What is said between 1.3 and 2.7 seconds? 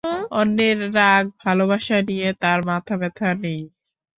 ভালবাসা নিয়ে তাঁর